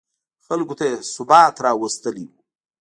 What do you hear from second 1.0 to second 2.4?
ثبات راوستی و.